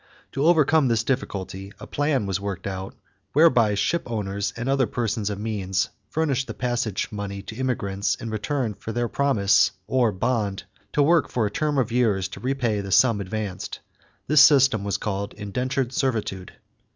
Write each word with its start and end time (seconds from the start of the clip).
To 0.31 0.47
overcome 0.47 0.87
this 0.87 1.03
difficulty 1.03 1.73
a 1.79 1.85
plan 1.85 2.25
was 2.25 2.39
worked 2.39 2.65
out 2.65 2.95
whereby 3.33 3.75
shipowners 3.75 4.51
and 4.57 4.67
other 4.67 4.87
persons 4.87 5.29
of 5.29 5.37
means 5.39 5.89
furnished 6.09 6.47
the 6.47 6.55
passage 6.55 7.11
money 7.11 7.43
to 7.43 7.55
immigrants 7.55 8.15
in 8.15 8.31
return 8.31 8.73
for 8.73 8.91
their 8.91 9.07
promise, 9.07 9.69
or 9.85 10.11
bond, 10.11 10.63
to 10.93 11.03
work 11.03 11.29
for 11.29 11.45
a 11.45 11.51
term 11.51 11.77
of 11.77 11.91
years 11.91 12.27
to 12.29 12.39
repay 12.39 12.81
the 12.81 12.91
sum 12.91 13.21
advanced. 13.21 13.79
This 14.25 14.41
system 14.41 14.83
was 14.83 14.97
called 14.97 15.33
indentured 15.35 15.93
servitude. 15.93 16.53